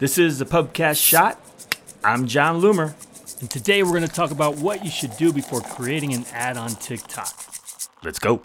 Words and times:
This 0.00 0.16
is 0.16 0.38
the 0.38 0.46
Pubcast 0.46 0.96
Shot. 0.96 1.38
I'm 2.02 2.26
Jon 2.26 2.62
Loomer, 2.62 2.94
and 3.42 3.50
today 3.50 3.82
we're 3.82 3.90
going 3.90 4.00
to 4.00 4.08
talk 4.08 4.30
about 4.30 4.56
what 4.56 4.82
you 4.82 4.90
should 4.90 5.14
do 5.18 5.30
before 5.30 5.60
creating 5.60 6.14
an 6.14 6.24
ad 6.32 6.56
on 6.56 6.70
TikTok. 6.70 7.28
Let's 8.02 8.18
go. 8.18 8.40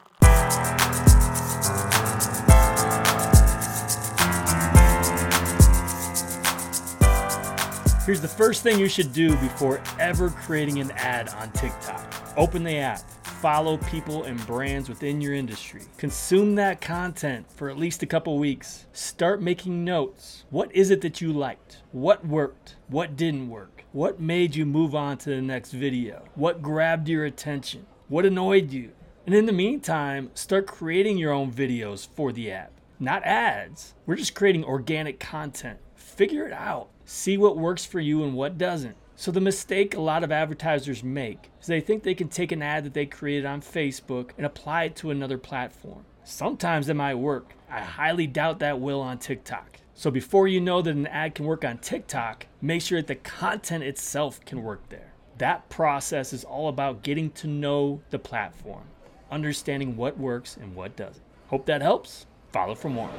Here's 8.05 8.19
the 8.19 8.27
first 8.27 8.61
thing 8.61 8.77
you 8.77 8.89
should 8.89 9.13
do 9.13 9.29
before 9.37 9.81
ever 9.97 10.31
creating 10.31 10.79
an 10.79 10.91
ad 10.91 11.29
on 11.29 11.51
TikTok 11.51 12.15
open 12.37 12.63
the 12.63 12.77
app 12.77 13.01
follow 13.35 13.77
people 13.77 14.23
and 14.23 14.43
brands 14.47 14.89
within 14.89 15.21
your 15.21 15.33
industry. 15.33 15.81
Consume 15.97 16.55
that 16.55 16.81
content 16.81 17.45
for 17.51 17.69
at 17.69 17.77
least 17.77 18.01
a 18.01 18.07
couple 18.07 18.37
weeks. 18.39 18.85
Start 18.93 19.41
making 19.41 19.83
notes. 19.83 20.45
What 20.49 20.73
is 20.75 20.89
it 20.89 21.01
that 21.01 21.21
you 21.21 21.33
liked? 21.33 21.81
What 21.91 22.25
worked? 22.25 22.77
What 22.87 23.15
didn't 23.15 23.49
work? 23.49 23.83
What 23.91 24.19
made 24.19 24.55
you 24.55 24.65
move 24.65 24.95
on 24.95 25.17
to 25.19 25.29
the 25.29 25.41
next 25.41 25.71
video? 25.71 26.23
What 26.35 26.61
grabbed 26.61 27.07
your 27.07 27.25
attention? 27.25 27.85
What 28.07 28.25
annoyed 28.25 28.71
you? 28.71 28.91
And 29.25 29.35
in 29.35 29.45
the 29.45 29.51
meantime, 29.51 30.31
start 30.33 30.67
creating 30.67 31.17
your 31.17 31.31
own 31.31 31.51
videos 31.51 32.07
for 32.07 32.31
the 32.31 32.51
app. 32.51 32.71
Not 32.99 33.23
ads. 33.23 33.93
We're 34.05 34.15
just 34.15 34.35
creating 34.35 34.63
organic 34.63 35.19
content. 35.19 35.79
Figure 35.95 36.47
it 36.47 36.53
out. 36.53 36.89
See 37.03 37.37
what 37.37 37.57
works 37.57 37.85
for 37.85 37.99
you 37.99 38.23
and 38.23 38.33
what 38.33 38.57
doesn't. 38.57 38.95
So, 39.17 39.31
the 39.31 39.39
mistake 39.39 39.95
a 39.95 40.01
lot 40.01 40.25
of 40.25 40.31
advertisers 40.31 41.01
make 41.01 41.49
is 41.61 41.67
they 41.67 41.79
think 41.79 42.03
they 42.03 42.13
can 42.13 42.27
take 42.27 42.51
an 42.51 42.61
ad 42.61 42.83
that 42.83 42.93
they 42.93 43.05
created 43.05 43.45
on 43.45 43.61
Facebook 43.61 44.31
and 44.35 44.45
apply 44.45 44.83
it 44.85 44.95
to 44.97 45.09
another 45.09 45.37
platform. 45.37 46.03
Sometimes 46.25 46.89
it 46.89 46.95
might 46.95 47.15
work. 47.15 47.53
I 47.69 47.79
highly 47.79 48.27
doubt 48.27 48.59
that 48.59 48.81
will 48.81 48.99
on 48.99 49.17
TikTok. 49.19 49.79
So, 49.93 50.11
before 50.11 50.49
you 50.49 50.59
know 50.59 50.81
that 50.81 50.93
an 50.93 51.07
ad 51.07 51.33
can 51.33 51.45
work 51.45 51.63
on 51.63 51.77
TikTok, 51.77 52.47
make 52.61 52.81
sure 52.81 52.99
that 52.99 53.07
the 53.07 53.15
content 53.15 53.85
itself 53.85 54.43
can 54.43 54.61
work 54.61 54.89
there. 54.89 55.13
That 55.37 55.69
process 55.69 56.33
is 56.33 56.43
all 56.43 56.67
about 56.67 57.01
getting 57.01 57.31
to 57.31 57.47
know 57.47 58.01
the 58.09 58.19
platform, 58.19 58.83
understanding 59.31 59.95
what 59.95 60.17
works 60.17 60.57
and 60.57 60.75
what 60.75 60.97
doesn't. 60.97 61.23
Hope 61.47 61.65
that 61.67 61.81
helps. 61.81 62.25
Follow 62.51 62.75
for 62.75 62.89
more. 62.89 63.09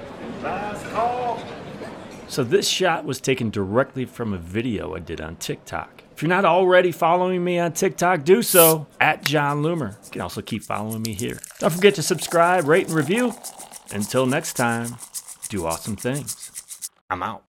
So 2.29 2.45
this 2.45 2.69
shot 2.69 3.05
was 3.05 3.21
taken 3.21 3.51
directly 3.51 4.05
from 4.05 4.35
a 4.35 4.39
video 4.39 4.95
I 4.95 4.99
did 4.99 5.21
on 5.21 5.37
TikTok. 5.37 6.03
If 6.13 6.23
you're 6.23 6.29
not 6.29 6.45
already 6.45 6.93
following 6.93 7.45
me 7.45 7.59
on 7.59 7.73
TikTok, 7.73 8.25
do 8.25 8.43
so 8.43 8.87
at 9.01 9.23
Jon 9.23 9.63
Loomer. 9.63 9.93
You 10.07 10.11
can 10.11 10.21
also 10.23 10.43
keep 10.43 10.63
following 10.63 11.03
me 11.03 11.13
here. 11.13 11.39
Don't 11.61 11.73
forget 11.73 11.95
to 11.97 12.03
subscribe, 12.03 12.67
rate, 12.67 12.89
and 12.89 12.97
review. 12.97 13.35
Until 13.93 14.27
next 14.27 14.55
time, 14.55 14.97
do 15.49 15.67
awesome 15.67 15.97
things. 15.97 16.51
I'm 17.09 17.23
out. 17.23 17.45